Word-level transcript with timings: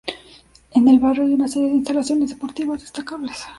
En 0.71 0.87
el 0.87 0.97
barrio 0.99 1.25
hay 1.27 1.33
una 1.35 1.47
serie 1.47 1.69
de 1.69 1.75
instalaciones 1.75 2.31
deportivas 2.31 2.81
destacables. 2.81 3.37